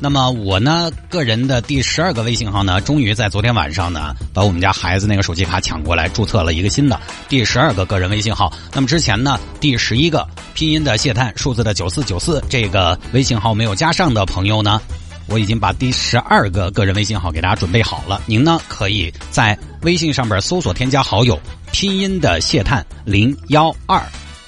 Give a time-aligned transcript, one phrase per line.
[0.00, 8.52] 那么我呢，个人的第十二个微信号呢，终于在昨天晚上呢，把我们家孩子那个手机卡抢过来，注册了一个新的第十二个个人微信号。
[8.72, 14.80] 那么之前呢，第十一个拼音的谢探，数字的九四九四这个微信号没有加上的朋友呢，
[15.26, 18.20] 我已经把第十二个个人微信号给大家准备好了。
[18.26, 21.40] 您呢，可以在微信上边搜索添加好友，
[21.72, 24.02] 拼音的谢探零幺二。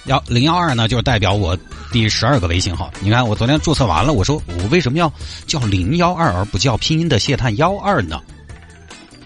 [0.07, 1.59] 幺零幺二呢，就代表我
[1.97, 2.93] 第十二个微信号。
[3.01, 5.11] 你看，我昨天注册完了，我说我为什么要
[5.47, 8.21] 叫零幺二而不叫拼音的谢探幺二呢？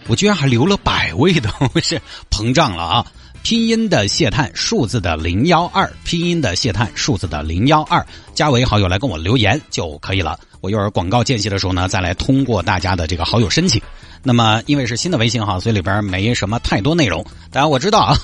[0.06, 3.06] 我居然还留了百位的， 我是膨胀了啊！
[3.42, 10.39] 拼音的谢探，数字的零幺二，拼音的谢探，数字的零幺二，加为好友来跟我留言就可以了。
[10.61, 13.83] 我一会儿广告间隙的时候呢，再来通过大家的这个好友申请。
[14.22, 17.27] 那么因为是新的微信号，所以里边没什么太多内容。
[17.50, 18.16] 当然我知道啊。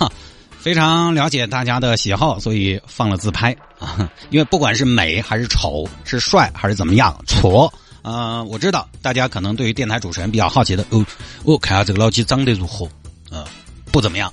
[0.66, 4.10] 非常了解大家的喜好，所以放了自拍啊。
[4.30, 7.70] 因为不管是美还是丑，是帅还是怎么样，矬，
[8.02, 11.06] 呃，我知道大家可能对于电台主持人比较好奇的，哦，
[11.44, 12.84] 哦，看下这个老鸡长得如何？
[13.30, 13.44] 呃，
[13.92, 14.32] 不怎么样，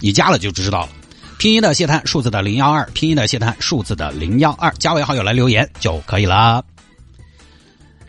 [0.00, 0.88] 你加了就知道了。
[1.36, 6.64] 拼音的谢探，数字的零幺二，拼音的谢探，数字的零幺二，加为好友来留言就可以了。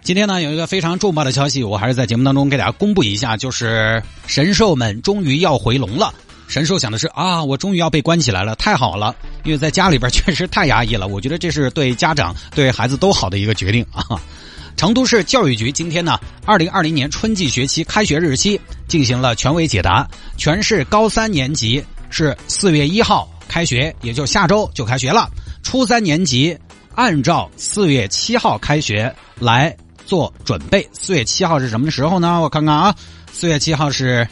[0.04, 6.14] 今天呢，有一个非常重磅的消息，我还是在节目当中给大家公布一下，就是神兽们终于要回笼了。
[6.48, 9.14] 神兽想的是啊，我终于要被关起来了，太好了！
[9.44, 11.08] 因为在家里边确实太压抑了。
[11.08, 14.20] 我觉得这是对家长、对孩子都好的一个决定啊。
[14.78, 20.08] 成都市教育局今天呢，二零二零年春季学期开学日期进行了权威解答。
[20.38, 25.30] 全市高三年级是四月一号开学，也就下周就开学了。
[25.64, 26.58] 初三年级
[26.96, 29.76] 按照四月七号开学来
[30.06, 30.88] 做准备。
[30.94, 32.40] 四月七号是什么时候呢？
[32.40, 32.96] 我看看啊，
[33.34, 34.26] 四月七号是。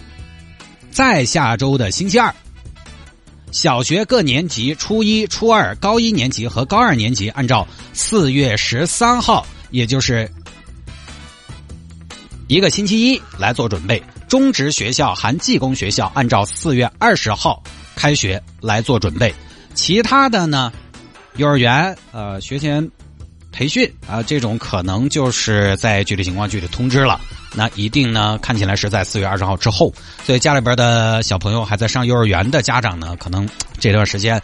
[0.96, 2.34] 在下周的星期二，
[3.52, 10.32] 小学各年级初一、初二、高一年级和高二年级按照四月十三号，也就是
[12.48, 17.62] 一个星期一来做准备；中职学校含技工学校按照四月二十号
[17.94, 19.30] 开学来做准备；
[19.74, 20.72] 其他的呢，
[21.36, 22.90] 幼儿园呃学前
[23.52, 27.20] 培训啊这种可能就是在具体情况具体通知了。
[27.56, 29.94] 那一定呢，看起来是在四月二十号之后，
[30.26, 33.48] 所以家里边的小朋友还在上幼儿园的家长呢，可能
[33.80, 34.42] 这段时间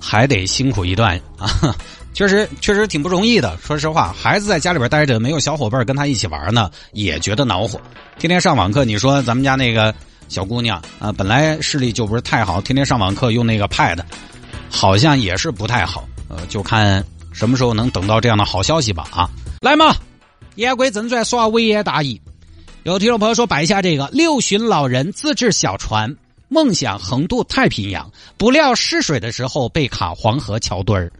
[0.00, 1.48] 还得辛苦一段啊。
[2.14, 3.56] 确实，确实挺不容易的。
[3.62, 7.80] 说实话，孩子在家里边待着，没有小伙伴跟他一起玩呢，也觉得恼火。
[8.18, 9.94] 天天上网课，你说咱们家那个
[10.28, 14.00] 小姑娘啊，本来视力就不是太好，天天上网课用那个 Pad，
[14.68, 16.08] 好像也是不太好。
[16.28, 19.30] 呃，就看什么时候能等到这样的好消息吧啊！
[19.60, 19.94] 来嘛，
[20.56, 22.20] 言归正传，耍微言大义。
[22.88, 26.16] 有听众朋友说摆一下这个六旬老人自制小船，
[26.48, 31.12] 梦想横渡太平洋，不料试水的时候被卡黄河桥墩儿。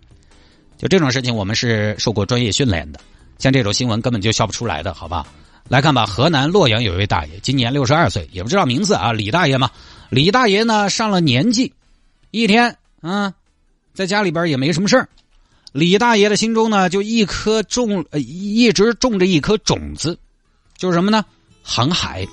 [0.78, 2.98] 就这种事情，我们是受过专业训练的，
[3.36, 5.26] 像这种新闻根本就笑不出来的，好吧？
[5.68, 9.70] 来看吧，河南洛阳有一位大爷，今年六十二岁，也不知道名字啊，李大爷嘛。
[10.08, 11.70] 李大爷呢上了年纪，
[12.30, 13.34] 一天啊，
[13.92, 15.06] 在家里边也没什么事儿，
[15.72, 20.18] 李大爷的心中呢就一颗种，一直种着一颗种子，
[20.78, 21.22] 就是什么呢？
[21.70, 22.26] 航海，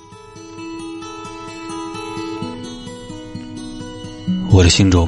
[4.50, 5.06] 我的心中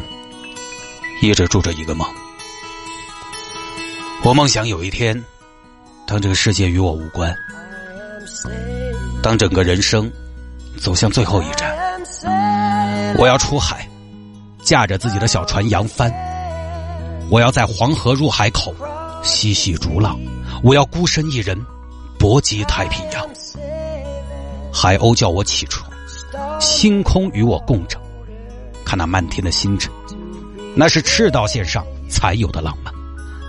[1.22, 2.06] 一直住着一个梦。
[4.22, 5.24] 我梦想有一天，
[6.06, 7.34] 当这个世界与我无关，
[9.22, 10.12] 当整个人生
[10.76, 11.74] 走向最后一站，
[13.16, 13.88] 我要出海，
[14.62, 16.12] 驾着自己的小船扬帆。
[17.30, 18.74] 我要在黄河入海口
[19.22, 20.20] 嬉戏逐浪，
[20.62, 21.58] 我要孤身一人
[22.18, 23.26] 搏击太平洋。
[24.72, 25.90] 海鸥叫我起床，
[26.60, 28.00] 星空与我共枕，
[28.84, 29.92] 看那漫天的星辰，
[30.74, 32.92] 那是赤道线上才有的浪漫；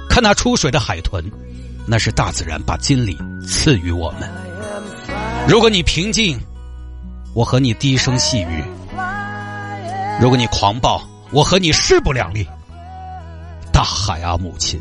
[0.09, 1.23] 看那出水的海豚，
[1.85, 4.29] 那是大自然把金礼赐予我们。
[5.47, 6.39] 如果你平静，
[7.33, 8.63] 我和你低声细语；
[10.21, 11.01] 如果你狂暴，
[11.31, 12.47] 我和你势不两立。
[13.71, 14.79] 大海啊，母亲，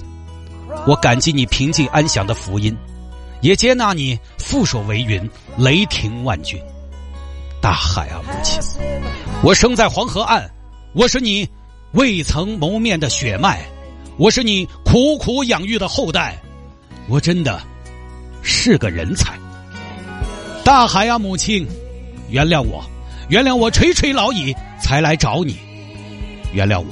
[0.86, 2.76] 我感激你平静安详的福音。
[3.40, 6.60] 也接纳你覆手为云，雷霆万钧。
[7.60, 8.60] 大海啊，母亲，
[9.42, 10.48] 我生在黄河岸，
[10.94, 11.48] 我是你
[11.92, 13.60] 未曾谋面的血脉，
[14.16, 16.38] 我是你苦苦养育的后代，
[17.08, 17.60] 我真的
[18.42, 19.34] 是个人才。
[20.64, 21.66] 大海啊，母亲，
[22.28, 22.84] 原谅我，
[23.28, 25.56] 原谅我垂垂老矣才来找你，
[26.52, 26.86] 原谅我，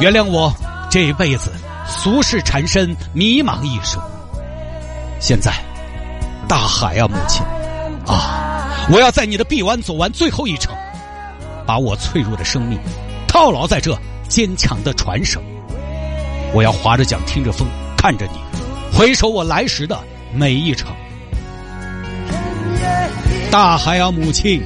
[0.00, 0.52] 原谅我
[0.90, 1.50] 这一辈子
[1.86, 4.00] 俗世缠身，迷茫一生。
[5.26, 5.54] 现在，
[6.46, 7.42] 大海啊，母亲
[8.06, 10.76] 啊，我要在你的臂弯走完最后一程，
[11.66, 12.78] 把我脆弱的生命
[13.26, 13.98] 套牢在这
[14.28, 15.42] 坚强的船上。
[16.52, 17.66] 我要划着桨，听着风，
[17.96, 18.38] 看着你，
[18.94, 19.98] 回首我来时的
[20.30, 20.94] 每一程。
[23.50, 24.62] 大海啊，母亲！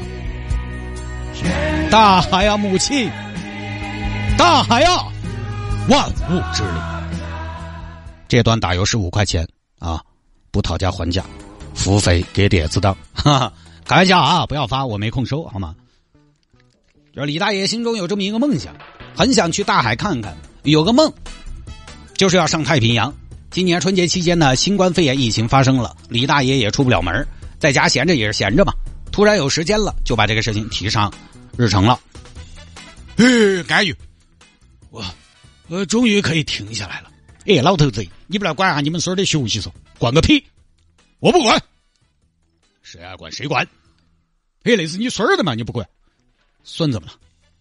[1.88, 3.08] 大海啊，母亲！
[4.36, 5.06] 大海啊，
[5.88, 6.82] 万物之灵！
[8.26, 9.46] 这段打油是五块钱
[9.78, 10.02] 啊，
[10.50, 11.24] 不讨价还价，
[11.74, 13.52] 付费给点子当， 哈哈，
[13.84, 15.74] 开玩笑啊，不要发，我没空收，好吗？
[17.14, 18.74] 就是李大爷心中有这么一个梦想，
[19.14, 21.12] 很想去大海看看，有个梦，
[22.14, 23.12] 就是要上太平洋。
[23.50, 27.26] 今年春节期间呢，新冠肺炎疫情发生了，李大爷也出不了门
[27.58, 28.72] 在家闲着也是闲着嘛，
[29.10, 31.12] 突然有时间了，就把这个事情提上
[31.56, 31.98] 日程了。
[33.16, 33.24] 哎，
[33.66, 33.96] 甘于，
[34.90, 35.04] 我，
[35.66, 37.10] 我终于可以停下来了。
[37.48, 39.72] 哎，老头子，你不来管下你们孙儿的学习嗦？
[39.98, 40.44] 管个屁！
[41.18, 41.58] 我不管，
[42.82, 43.66] 谁爱管谁管。
[44.64, 45.88] 哎，那是你孙儿的嘛，你不管？
[46.62, 47.08] 孙子们，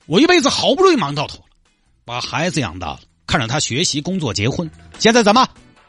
[0.05, 1.45] 我一辈子好不容易忙到头了，
[2.03, 4.69] 把孩子养大了，看着他学习、工作、结婚，
[4.99, 5.47] 现在怎么？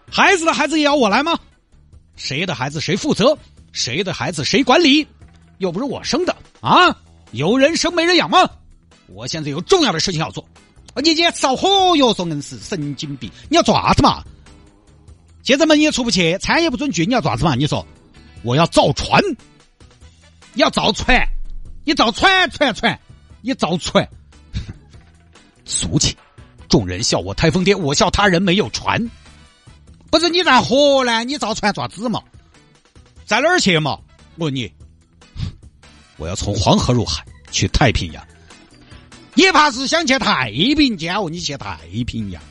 [0.09, 1.37] 孩子的孩子也要我来吗？
[2.15, 3.37] 谁的孩子谁负责？
[3.73, 5.05] 谁的孩子谁管理？
[5.59, 6.97] 又不是我生的啊！
[7.33, 8.49] 有人生没人养吗？
[9.09, 10.49] 我现在有重要的事情要做。
[11.01, 13.31] 你今天烧火哟，说硬是神经病！
[13.49, 14.23] 你要做啥子嘛？
[15.43, 17.55] 现在门也出不去，餐也不准去，你要做啥子嘛？
[17.55, 17.87] 你说
[18.43, 19.21] 我要造船，
[20.55, 21.27] 要造船，
[21.85, 22.99] 你造船船船，
[23.43, 24.07] 你造船，
[25.65, 26.17] 俗气！
[26.69, 29.11] 众人笑我台风天，我笑他人没有船。
[30.11, 32.23] 不是你在河南，你造船做啥子嘛？
[33.25, 33.99] 在哪儿去嘛？
[34.37, 34.71] 我问你，
[36.19, 38.23] 我要从黄河入海去太平洋。
[39.39, 41.23] 你怕是想去太平间？
[41.23, 42.43] 我你去太平洋？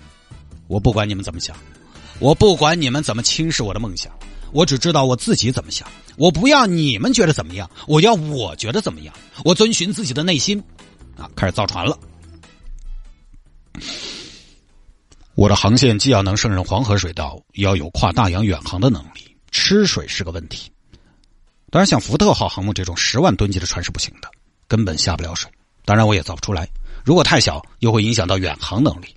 [0.67, 1.53] 我不管你们怎么想，
[2.17, 4.09] 我不管你们怎么轻视我的梦想，
[4.53, 5.85] 我只知道我自己怎么想。
[6.15, 9.13] 我不要你们觉得怎么样，我要我觉得怎么样。
[9.43, 10.63] 我遵循自己的内心，
[11.17, 11.99] 啊，开始造船了。
[15.35, 19.35] 我的航线既要能胜任黄河水道，也要有跨大洋远航的能力。
[19.51, 20.71] 吃水是个问题，
[21.69, 24.31] 当然像福特号航母这种十万吨级的船是不行的，
[24.69, 25.51] 根本下不了水。
[25.87, 26.67] 当然我也造不出来，
[27.05, 29.07] 如果太小，又会影响到远航能力。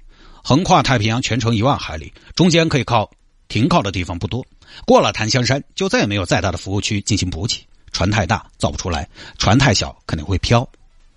[0.44, 3.10] 横跨太平洋全程一万海里，中间可以靠
[3.48, 4.46] 停靠的地方不多，
[4.86, 7.66] 过了檀香山就再也没有再大的服务区进行补给。
[7.90, 10.62] 船太大造不出来，船太小肯定会飘。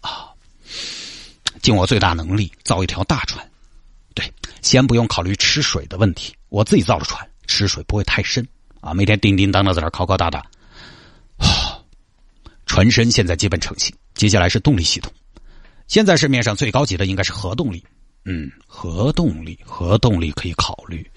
[0.02, 0.34] 啊，
[1.62, 3.48] 尽我最大能力造一条大船。
[4.16, 4.34] 对，
[4.64, 8.44] 先不用考虑吃水的问题，我自己造的船吃水不会太深。
[8.82, 10.40] 啊，每天叮叮当当在那敲敲打打，
[11.38, 11.78] 啊，
[12.66, 15.14] 船身现在基本成型，接下来是动力系统。
[15.88, 17.84] 现在市面上最高级的应该是核动力，
[18.26, 21.10] 嗯，核动力，核动力可以考虑，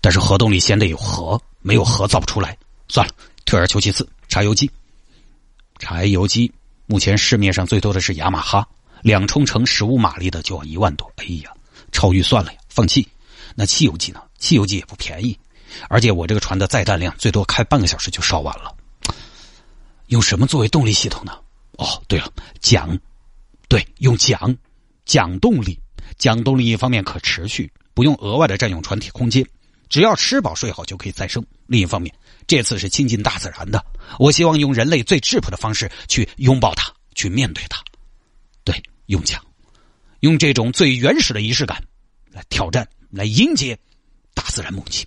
[0.00, 2.56] 但是核动力先得有核，没有核造不出来。
[2.88, 3.12] 算了，
[3.44, 4.70] 退而求其次，柴油机。
[5.78, 6.52] 柴油机
[6.86, 8.66] 目前市面上最多的是雅马哈，
[9.02, 11.50] 两冲程十五马力的就要一万多，哎呀，
[11.92, 13.06] 超预算了呀，放弃。
[13.54, 14.20] 那汽油机呢？
[14.38, 15.38] 汽油机也不便宜。
[15.88, 18.74] 而且我这个船的载弹量最多开半个小时就烧完了。
[20.06, 21.32] 用什么作为动力系统呢？
[21.72, 22.98] 哦，对了，桨，
[23.74, 24.56] 对，用桨，
[25.04, 25.76] 桨动力，
[26.16, 29.44] 桨动力一方面可持续，不用额外的占用船体空间，
[29.88, 31.44] 只要吃饱睡好就可以再生。
[31.66, 32.14] 另一方面，
[32.46, 33.84] 这次是亲近大自然的，
[34.20, 37.82] 我希望用人类最质朴的方式去拥抱它，去面对它。
[38.62, 39.42] 对，用桨，
[40.20, 41.82] 用这种最原始的仪式感
[42.30, 43.76] 来挑战，来迎接
[44.34, 45.04] 大自然母亲。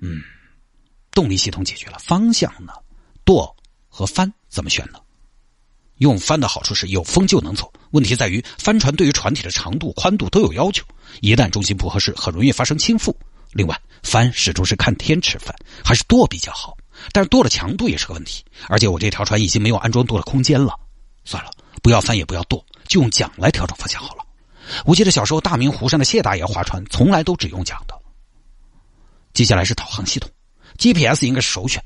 [0.00, 0.20] 嗯，
[1.12, 2.72] 动力系统解决了，方向呢？
[3.24, 4.98] 舵和帆怎么选呢？
[5.98, 10.84] 用帆的好处是有风就能走，问题在于帆船对于船体的长度、宽度都有要求，
[11.20, 13.14] 一旦重心不合适，很容易发生倾覆。
[13.52, 16.76] 另外，帆始终是看天吃饭，还是舵比较好。
[17.12, 20.74] 但是舵的强度也是个问题，而且我这条船已经没有安装舵的空间了。
[21.24, 21.50] 算了，
[21.82, 24.24] 不要帆也不要舵，就用桨来调整方向好了。
[24.84, 27.94] 我记得小时候大明湖上的谢大爷划船，从来都只用桨的。
[29.32, 30.30] 接下来是导航系统
[30.78, 31.82] ，GPS 应该是首选，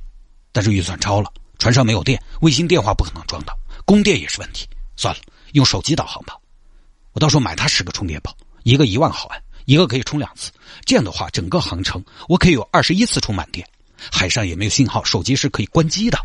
[0.52, 3.56] 但是预算超了，船上没有电，卫星电话不可能装到，
[3.90, 4.68] 供电也是问题。
[4.96, 5.20] 算了，
[5.54, 6.36] 用手机导航吧。
[7.10, 8.32] 我到时候买它十个充电宝，
[8.62, 10.52] 一个一万毫安，一个可以充两次。
[10.84, 13.68] 这样的话，整个航程我可以有二十一次充满电。
[13.96, 16.16] 海上也没有信号，手机是可以关机的。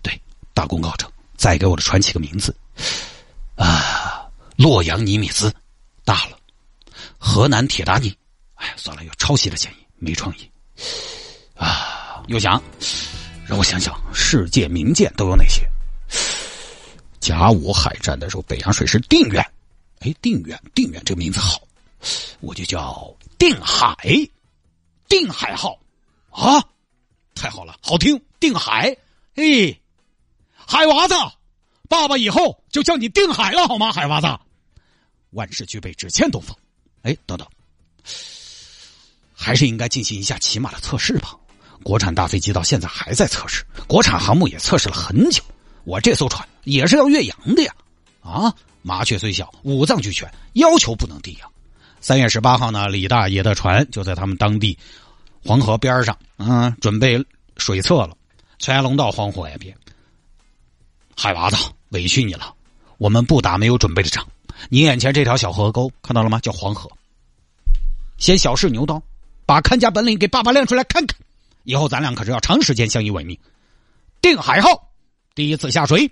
[0.00, 0.16] 对，
[0.54, 1.10] 大功告成。
[1.36, 2.56] 再给我的船起个名字，
[3.56, 5.52] 啊，洛阳尼米兹，
[6.04, 6.38] 大了。
[7.18, 8.16] 河南铁达尼，
[8.54, 10.48] 哎呀，算了，有抄袭的嫌疑，没创意。
[11.56, 12.62] 啊，又想
[13.44, 15.68] 让我想想，世界名舰都有哪些？
[17.22, 19.40] 甲午海战的时候，北洋水师定远，
[20.00, 21.62] 哎，定远，定远这个名字好。
[22.40, 23.96] 我就叫定海，
[25.06, 25.78] 定海号
[26.30, 26.60] 啊，
[27.32, 28.96] 太好了，好听，定海，
[29.36, 29.80] 哎，
[30.52, 31.14] 海娃子，
[31.88, 33.92] 爸爸以后就叫你定海了，好吗？
[33.92, 34.26] 海娃子，
[35.30, 36.56] 万事俱备，只欠东风。
[37.02, 37.46] 哎，等等，
[39.32, 41.36] 还是应该进行一下起码的测试吧。
[41.84, 45.40] 国产大飞机到现在还在测试，国产航母也测试了很久。
[45.84, 47.74] 我这艘船也是要越洋的呀！
[48.20, 51.46] 啊，麻雀虽小，五脏俱全，要求不能低呀。
[52.00, 54.78] 三月十八号呢，李大爷的船就在他们当地
[55.44, 57.24] 黄河边上，嗯，准备
[57.56, 58.16] 水测了。
[58.58, 59.76] 全龙到黄河岸边，
[61.16, 61.56] 海娃子，
[61.88, 62.54] 委屈你了，
[62.98, 64.24] 我们不打没有准备的仗。
[64.68, 66.38] 你眼前这条小河沟看到了吗？
[66.38, 66.88] 叫黄河。
[68.18, 69.02] 先小试牛刀，
[69.44, 71.18] 把看家本领给爸爸亮出来看看。
[71.64, 73.36] 以后咱俩可是要长时间相依为命。
[74.20, 74.91] 定海号
[75.34, 76.10] 第一次下水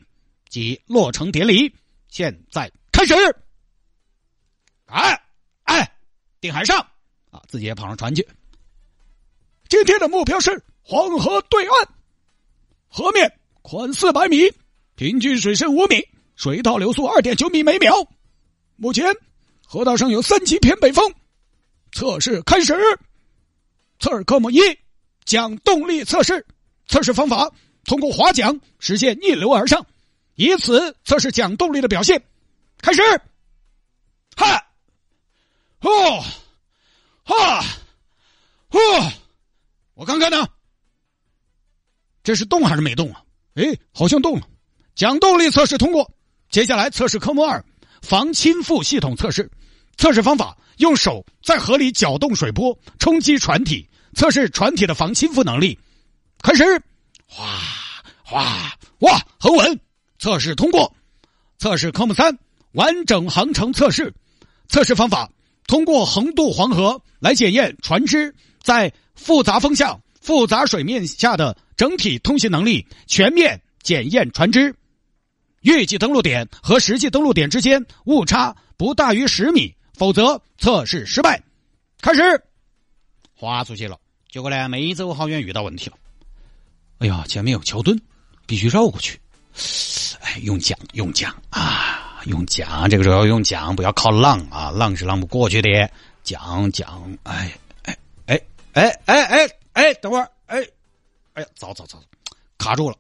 [0.49, 1.75] 即落成典礼，
[2.09, 3.15] 现在开始。
[4.87, 5.23] 哎
[5.65, 5.97] 哎，
[6.41, 6.79] 定海上
[7.31, 8.27] 啊，自己也跑上船去。
[9.69, 11.89] 今天的目标是黄河对岸，
[12.89, 14.51] 河面宽四百米，
[14.97, 17.95] 平均水深五米，水道流速二点九米每秒。
[18.77, 19.15] 目前
[19.65, 21.15] 河道上有三级偏北风，
[21.93, 22.75] 测试开始。
[23.99, 24.59] 测试科目一。
[25.27, 26.45] 桨动力测试，
[26.89, 27.49] 测试方法
[27.85, 29.87] 通过划桨实现逆流而上，
[30.35, 32.23] 以此测试桨动力的表现。
[32.79, 33.03] 开始，
[34.37, 34.67] 哈，
[35.81, 36.25] 哦，
[37.25, 37.65] 哈，
[38.71, 39.13] 哦，
[39.95, 40.49] 我看看呢，
[42.23, 43.23] 这是动还是没动啊？
[43.55, 44.47] 哎，好像动了。
[44.95, 46.11] 桨动力测试通过，
[46.51, 47.65] 接下来测试科目二，
[48.03, 49.51] 防倾覆系统测试。
[49.97, 53.89] 测试方法：用手在河里搅动水波，冲击船体。
[54.15, 55.79] 测试船体的防倾覆能力，
[56.43, 56.65] 开始，
[57.33, 57.61] 哗
[58.25, 59.81] 哗哇，很稳，
[60.19, 60.93] 测试通过。
[61.59, 62.37] 测试科目三，
[62.73, 64.13] 完整航程测试。
[64.69, 65.31] 测试方法：
[65.67, 74.75] 通过横渡黄河来检验船只在复杂风向、复杂水面下的整体通行能力，全面检验船只。
[75.63, 81.43] 预计登陆点和实际登陆点之间误差不大于十米，否则测试失败。
[82.01, 82.21] 开始。
[83.35, 83.99] 划出去了，
[84.31, 85.97] 结果呢，没走好远遇到问题了。
[87.01, 87.99] 哎呀，前面有桥墩，
[88.47, 89.19] 必须绕过去。
[90.21, 92.89] 哎，用桨，用桨啊，用桨。
[92.91, 95.69] 这个时候要用桨，不要靠浪啊，浪是浪不过去的。
[96.23, 96.87] 桨，桨，
[97.23, 97.51] 哎，
[97.85, 98.43] 哎，哎，
[98.75, 100.59] 哎，哎，哎，哎，等会儿，哎，
[101.33, 101.99] 哎呀，糟糟糟，
[102.59, 102.97] 卡住了。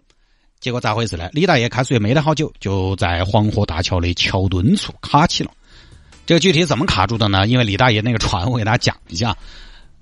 [0.60, 1.28] 结果咋回事呢？
[1.32, 5.50] 李大爷开水没得好久，就在黄河大桥的桥墩处卡起了。
[6.24, 7.46] 这个具体怎么卡住的呢？
[7.46, 9.36] 因为李大爷那个船，我给大家讲一下。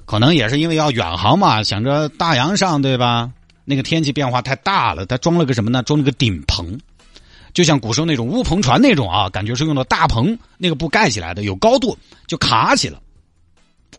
[0.07, 3.33] 可能也是因为要远航嘛，想着大洋上对吧？
[3.71, 5.83] 那个天气变化太大了，他装了个什么呢？
[5.83, 6.81] 装了个顶棚，
[7.53, 11.95] 就像古时候那种乌篷船那种啊，感觉是用的大棚那个布盖起来的，有高度
[12.27, 12.99] 就卡起了。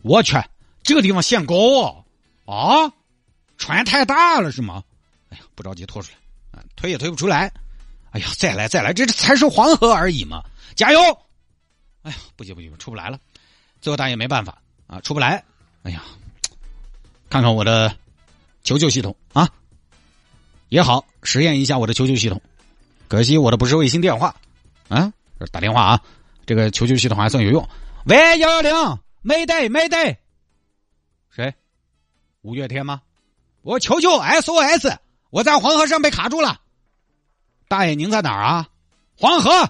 [0.02, 0.36] 我去，
[0.82, 2.04] 这个地方限高哦
[2.46, 2.92] 啊！
[3.58, 4.84] 船太大了是吗？
[5.30, 6.10] 哎呀，不着急拖出
[6.52, 7.52] 来，推也推不出来。
[8.10, 10.44] 哎呀，再来再来，这才是黄河而已嘛！
[10.74, 11.00] 加油！
[12.02, 13.20] 哎呀，不行不行，出不来了。
[13.82, 15.44] 最后大爷没办法啊，出不来。
[15.84, 16.02] 哎呀，
[17.30, 17.96] 看看我的
[18.64, 19.50] 求救系统啊，
[20.70, 22.42] 也好实验一下我的求救系统。
[23.08, 24.36] 可惜我的不是卫星电话
[24.88, 25.12] 啊，
[25.52, 26.02] 打电话啊，
[26.46, 27.68] 这个求救系统还算有用。
[28.06, 30.18] 喂，幺幺零，没得没得，
[31.30, 31.54] 谁？
[32.42, 33.02] 五月天吗？
[33.62, 34.96] 我求救 SOS，
[35.32, 36.62] 我在黄河上被卡住了。
[37.68, 38.70] 大爷，您在哪儿啊？
[39.18, 39.70] 黄河，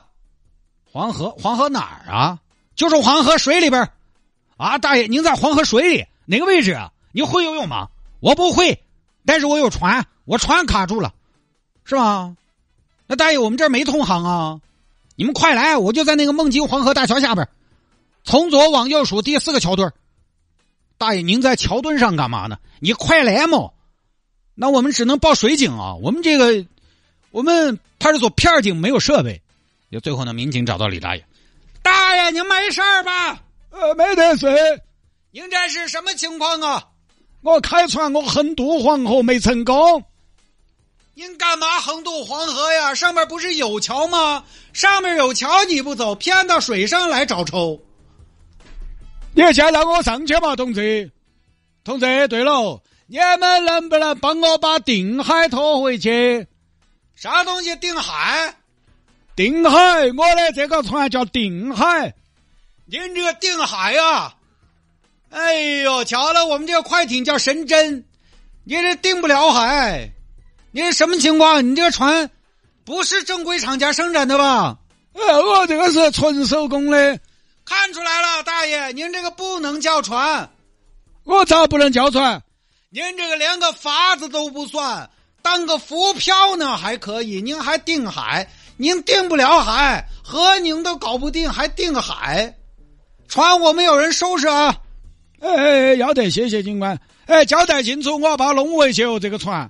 [0.85, 2.39] 黄河，黄河哪儿啊？
[2.75, 3.89] 就是黄河水里边。
[4.57, 6.91] 啊，大爷，您在黄河水里哪个位置啊？
[7.11, 7.89] 你会游泳吗？
[8.19, 8.83] 我不会，
[9.25, 11.11] 但是我有船，我船卡住了，
[11.83, 12.35] 是吧？
[13.07, 14.61] 那大爷，我们这儿没通航啊，
[15.15, 17.49] 你们快来，我就在那个孟津黄河大桥下边，
[18.23, 19.91] 从左往右数第四个桥墩
[20.99, 22.59] 大爷，您在桥墩上干嘛呢？
[22.79, 23.71] 你快来嘛！
[24.53, 26.63] 那我们只能报水警啊，我们这个
[27.31, 29.41] 我们派出所片警没有设备。
[29.91, 31.25] 就最后呢，民警找到李大爷，
[31.81, 33.41] 大爷，您没事吧？
[33.71, 34.47] 呃，没得事。
[35.31, 36.85] 您这是什么情况啊？
[37.41, 40.03] 我开船，我横渡黄河没成功。
[41.19, 42.95] 您干嘛横渡黄河呀？
[42.95, 44.41] 上面不是有桥吗？
[44.71, 47.77] 上面有桥你不走，偏到水上来找抽。
[49.33, 51.11] 你先让我上去嘛，同志。
[51.83, 56.47] 同志，对了，你们能不能帮我把定海拖回去？
[57.15, 57.75] 啥东西？
[57.75, 58.55] 定海？
[59.35, 59.77] 定海，
[60.15, 62.13] 我的这个船叫定海。
[62.85, 64.35] 您这个定海呀，
[65.31, 68.05] 哎呦，瞧了，我们这个快艇叫神针，
[68.63, 70.11] 你这定不了海，
[70.71, 71.67] 你这什么情况？
[71.67, 72.29] 你这个船
[72.85, 74.77] 不是正规厂家生产的吧？
[75.13, 77.19] 哎，我这个是纯手工的，
[77.65, 80.49] 看出来了，大爷，您这个不能叫船，
[81.23, 82.41] 我咋不能叫船？
[82.91, 85.09] 您这个连个筏子都不算，
[85.41, 88.47] 当个浮漂呢还可以，您还定海，
[88.77, 92.55] 您定不了海，河您都搞不定，还定海，
[93.27, 94.75] 船我们有人收拾啊。
[95.41, 96.99] 哎哎，要得，谢谢警官。
[97.25, 99.69] 哎，交代清楚，我要把它弄回去哦，这个船。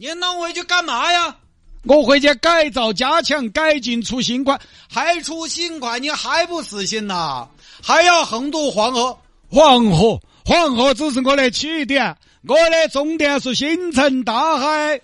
[0.00, 1.36] 您弄回去干嘛呀？
[1.84, 4.58] 我回去改造、加强、改进，出新款，
[4.90, 7.46] 还出新款，你还不死心呐？
[7.82, 9.18] 还要横渡黄河？
[9.50, 12.16] 黄河，黄河只是我的起点，
[12.48, 14.98] 我的终点是星辰大海。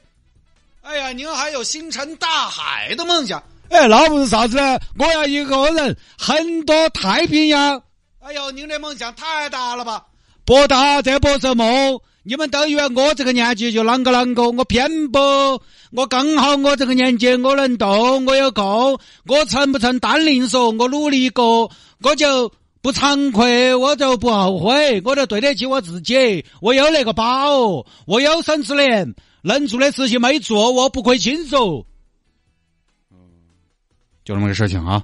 [0.80, 3.42] 哎呀，您还有星辰大海的梦想？
[3.68, 4.58] 哎，那不是啥子？
[4.98, 7.82] 我要一个人横多太平洋。
[8.20, 10.06] 哎呦，您这梦想太大了吧？
[10.46, 12.00] 不大，这不是梦。
[12.28, 14.50] 你们都以为我这个年纪就啷个啷个？
[14.50, 15.20] 我偏不，
[15.92, 21.70] 我刚好我这个年纪我能动，我有空，我成不成单零说，我努力过，
[22.02, 22.52] 我就
[22.82, 26.44] 不惭愧，我就不后悔，我就对得起我自己。
[26.60, 31.86] 我有那个把握，我有生之年能做的事情没做，我不亏亲手。
[34.24, 35.00] 就这么个事情啊。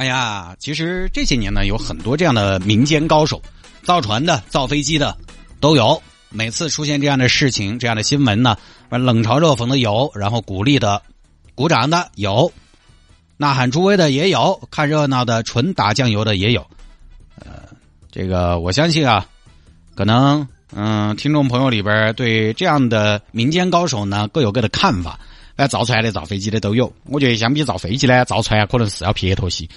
[0.00, 3.42] 哎呀，其实这些年呢，有很多这样的民间高手，
[3.82, 5.14] 造船的、造飞机的
[5.60, 6.02] 都有。
[6.30, 8.56] 每次出现这样的事情、这样的新闻呢，
[8.88, 11.02] 冷嘲热讽的有，然后鼓励的、
[11.54, 12.50] 鼓掌的有，
[13.36, 16.66] 呐喊助威的也有，看热闹的、纯打酱油的也有。
[17.38, 17.64] 呃，
[18.10, 19.26] 这个我相信啊，
[19.94, 25.20] 可能嗯，听众朋友里边对这样的民间高手呢各有各的看法。
[25.60, 26.90] 哎，造船的、造飞机的都有。
[27.04, 29.68] 我觉得相比造飞机呢，造船可能是要撇脱些。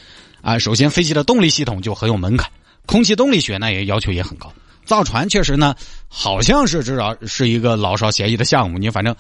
[0.42, 2.50] 啊，首先飞机的动力系统就很有门槛，
[2.86, 4.50] 空气动力学呢也要求也很高。
[4.86, 5.76] 造船确实呢，
[6.08, 8.78] 好像是至少是一个老少咸宜的项目。
[8.78, 9.14] 你反正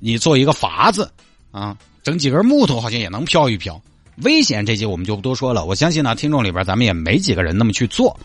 [0.00, 1.12] 你做一个筏子
[1.50, 3.78] 啊，整几根木头好像也能漂一漂。
[4.22, 5.66] 危险这些我们就不多说了。
[5.66, 8.18] 我相信呢，听众里边咱们也没几个人那么去做。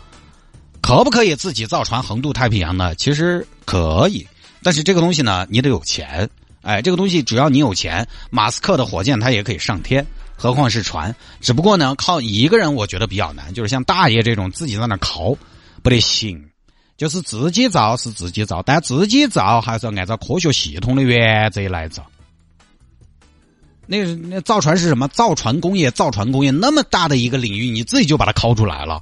[0.79, 2.95] 可不可以自己造船横渡太平洋呢？
[2.95, 4.25] 其实可以，
[4.63, 6.29] 但是这个东西呢，你得有钱。
[6.61, 11.15] 哎，这个东西只要你有钱，马斯克的火箭它也可以上天，何况是船？
[11.39, 15.35] 只不过呢，靠一个人我觉得比较难，就是像大爷这种自己在那靠，
[15.81, 16.47] 不得行。
[16.97, 22.05] 就是自己造是自己造，但自己造还是要按照科学系统的原则来造。
[23.87, 25.07] 那那造船是什么？
[25.07, 29.01] 造船工业，造船工业那么大的一个领域，你自己就把它抠出来了，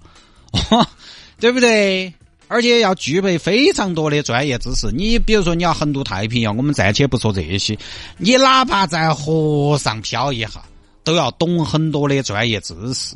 [1.41, 2.13] 对不对？
[2.49, 4.91] 而且要具备非常多的专业知识。
[4.91, 7.77] 你比如说，你要横渡太平洋，我们暂且不说这些，
[8.17, 10.63] 你哪怕在河上漂一下，
[11.03, 13.15] 都要懂很多的专业知识，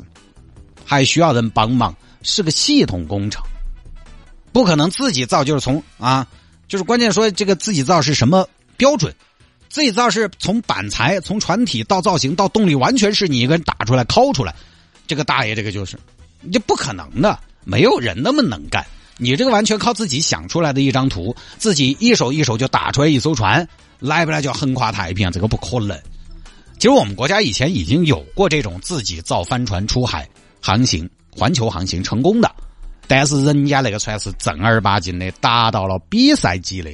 [0.84, 3.42] 还需要人帮忙，是个系统工程，
[4.52, 5.42] 不可能自己造。
[5.42, 6.24] 就是从啊，
[6.68, 9.12] 就是关键说这个自己造是什么标准？
[9.68, 14.54] 自己造是从板材、从船体到造型到动力，完全是你一个人打出来、抠出来。
[15.08, 15.98] 这个大爷，这个就是，
[16.52, 18.86] 这不可能的，没有人那么能干。
[19.16, 23.66] 你这个完全靠自己想出来的一张图，自己一手一手就打出来一艘船，
[24.00, 25.96] 来不来就横跨太平洋，这个不可能。
[26.78, 30.28] 其实我们国家以前已经有过这种自己造帆船出海
[30.60, 32.50] 航行、环球航行成功的，
[33.06, 36.90] 但是人家那个船是正儿八经的，达到了比赛级的，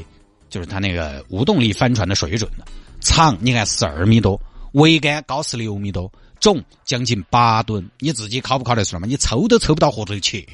[0.50, 2.64] 就是他那个无动力帆船的水准的，
[3.00, 4.38] 长你看十二米多，
[4.74, 9.06] 桅杆高十六米多，重将近八吨，你自己考不考得出来嘛？
[9.06, 10.46] 你抽都抽不到河头去。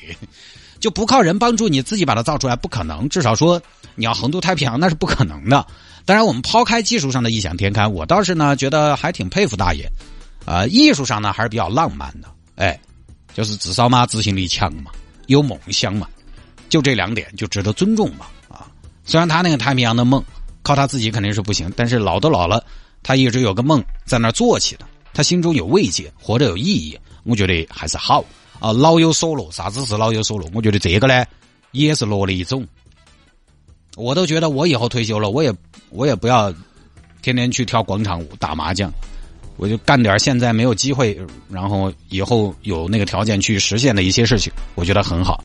[0.79, 3.61] 就不靠人帮助你自己把它造出来不可能，至少说
[3.95, 5.67] 你要横渡太平洋那是不可能的。
[6.05, 9.91] 当然，我们抛开技术上的异想天开，我倒是呢觉得还挺佩服大爷，
[10.45, 12.79] 啊，艺术上呢还是比较浪漫的，哎，
[13.35, 14.93] 就是至少嘛执行力强嘛，
[15.27, 16.07] 有梦想嘛，
[16.69, 18.69] 就这两点就值得尊重嘛，啊，
[19.05, 20.23] 虽然他那个太平洋的梦
[20.63, 22.65] 靠他自己肯定是不行，但是老都老了，
[23.03, 28.25] 他一直有个梦在那做起的，他心中有慰藉，活着有意义，我觉得还是好。
[28.61, 30.49] 啊，老有所乐，啥子是老有所乐？
[30.55, 31.25] 我觉得这个呢，
[31.73, 32.67] 也是乐的一种。
[33.97, 35.53] 我都觉得我以后退休了，我也
[35.91, 36.53] 我也不要
[37.23, 38.93] 天天去跳广场舞、打麻将，
[39.57, 41.19] 我就干点现在没有机会，
[41.51, 45.43] 然后以后有那个条件去实现的一些事情，我觉得很好。